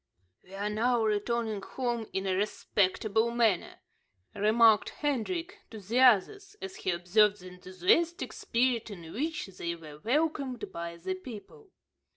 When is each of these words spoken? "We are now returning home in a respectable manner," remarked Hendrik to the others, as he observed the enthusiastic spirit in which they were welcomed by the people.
"We 0.43 0.55
are 0.55 0.67
now 0.67 1.03
returning 1.05 1.61
home 1.61 2.07
in 2.11 2.25
a 2.25 2.33
respectable 2.33 3.29
manner," 3.29 3.81
remarked 4.33 4.89
Hendrik 4.89 5.59
to 5.69 5.79
the 5.79 5.99
others, 5.99 6.55
as 6.59 6.77
he 6.77 6.89
observed 6.89 7.39
the 7.41 7.49
enthusiastic 7.49 8.33
spirit 8.33 8.89
in 8.89 9.13
which 9.13 9.45
they 9.45 9.75
were 9.75 9.99
welcomed 9.99 10.71
by 10.71 10.97
the 10.97 11.13
people. 11.13 11.69